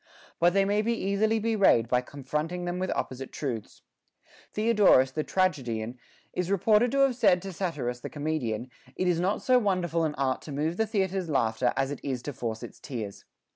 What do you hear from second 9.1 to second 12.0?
not so wonderful an art to move the theatre's laughter as